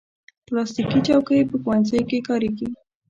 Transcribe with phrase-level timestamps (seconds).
[0.45, 2.67] پلاستيکي چوکۍ په ښوونځیو کې کارېږي.